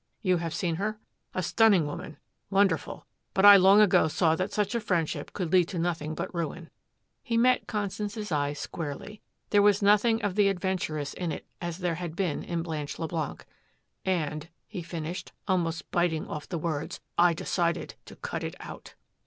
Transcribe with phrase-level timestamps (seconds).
[0.23, 0.97] You have seen her?
[1.35, 2.17] A stunning woman
[2.49, 3.05] wonderful.
[3.35, 6.71] But I long ago saw that such a friendship could lead to nothing but ruin."
[7.21, 9.21] He met Constance's eye squarely.
[9.51, 13.45] There was nothing of the adventuress in it as there had been in Blanche Leblanc.
[14.03, 18.95] "And," he finished, almost biting off the words, "I decided to cut it out."